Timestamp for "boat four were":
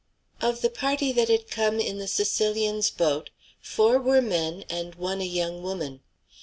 2.89-4.19